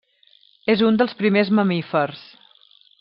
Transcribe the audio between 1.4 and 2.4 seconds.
mamífers.